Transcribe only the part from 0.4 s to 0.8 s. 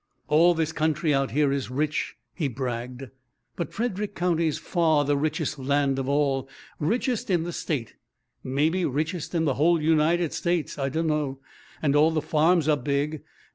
this